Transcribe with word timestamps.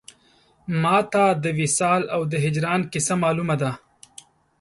ما 0.81 0.97
ته 1.11 1.23
د 1.43 1.45
وصال 1.59 2.01
او 2.15 2.21
د 2.31 2.33
هجران 2.45 2.81
کیسه 2.91 3.13
مالومه 3.23 3.55
ده 3.61 3.71